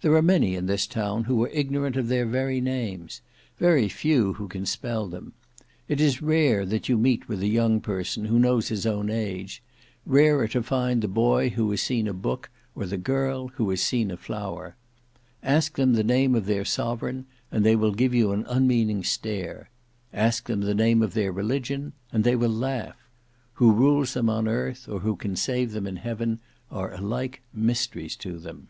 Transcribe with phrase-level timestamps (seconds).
[0.00, 3.20] There are many in this town who are ignorant of their very names;
[3.58, 5.32] very few who can spell them.
[5.88, 9.64] It is rare that you meet with a young person who knows his own age;
[10.06, 13.82] rarer to find the boy who has seen a book, or the girl who has
[13.82, 14.76] seen a flower.
[15.42, 19.68] Ask them the name of their sovereign, and they will give you an unmeaning stare;
[20.14, 22.96] ask them the name of their religion, and they will laugh:
[23.54, 26.38] who rules them on earth, or who can save them in heaven,
[26.70, 28.68] are alike mysteries to them.